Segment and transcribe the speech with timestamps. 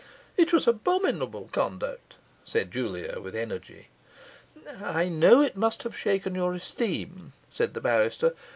[0.35, 3.89] 'It was abominable conduct!' said Julia, with energy.
[4.79, 8.33] 'I know it must have shaken your esteem,' said the barrister.